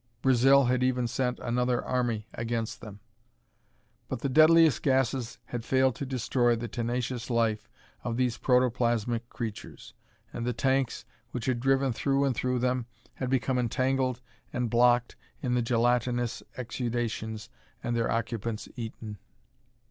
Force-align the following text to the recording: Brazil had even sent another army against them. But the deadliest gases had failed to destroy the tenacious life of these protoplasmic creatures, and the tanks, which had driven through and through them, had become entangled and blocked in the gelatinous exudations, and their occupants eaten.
Brazil 0.23 0.63
had 0.63 0.81
even 0.81 1.05
sent 1.07 1.37
another 1.41 1.85
army 1.85 2.25
against 2.33 2.81
them. 2.81 3.01
But 4.07 4.21
the 4.21 4.29
deadliest 4.29 4.81
gases 4.81 5.37
had 5.45 5.63
failed 5.63 5.93
to 5.97 6.07
destroy 6.07 6.55
the 6.55 6.67
tenacious 6.67 7.29
life 7.29 7.69
of 8.03 8.17
these 8.17 8.39
protoplasmic 8.39 9.29
creatures, 9.29 9.93
and 10.33 10.43
the 10.43 10.53
tanks, 10.53 11.05
which 11.29 11.45
had 11.45 11.59
driven 11.59 11.93
through 11.93 12.25
and 12.25 12.33
through 12.35 12.57
them, 12.57 12.87
had 13.13 13.29
become 13.29 13.59
entangled 13.59 14.21
and 14.51 14.71
blocked 14.71 15.15
in 15.43 15.53
the 15.53 15.61
gelatinous 15.61 16.41
exudations, 16.57 17.49
and 17.83 17.95
their 17.95 18.09
occupants 18.09 18.67
eaten. 18.75 19.19